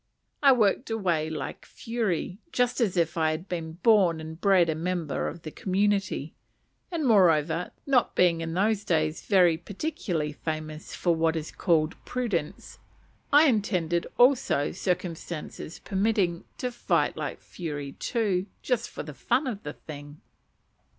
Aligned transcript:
I 0.41 0.51
worked 0.51 0.89
away 0.89 1.29
like 1.29 1.63
fury, 1.63 2.39
just 2.51 2.81
as 2.81 2.97
if 2.97 3.17
I 3.17 3.29
had 3.29 3.47
been 3.47 3.73
born 3.83 4.19
and 4.19 4.41
bred 4.41 4.67
a 4.67 4.73
member 4.73 5.27
of 5.27 5.43
the 5.43 5.51
community; 5.51 6.33
and 6.91 7.05
moreover, 7.07 7.69
not 7.85 8.15
being 8.15 8.41
in 8.41 8.55
those 8.55 8.83
days 8.83 9.21
very 9.21 9.57
particularly 9.57 10.31
famous 10.33 10.95
for 10.95 11.13
what 11.15 11.35
is 11.35 11.51
called 11.51 12.03
prudence, 12.03 12.79
I 13.31 13.45
intended 13.45 14.07
also, 14.17 14.71
circumstances 14.71 15.77
permitting, 15.77 16.45
to 16.57 16.71
fight 16.71 17.15
like 17.15 17.39
fury 17.39 17.91
too, 17.91 18.47
just 18.63 18.89
for 18.89 19.03
the 19.03 19.13
fun 19.13 19.45
of 19.45 19.61
the 19.61 19.73
thing. 19.73 20.19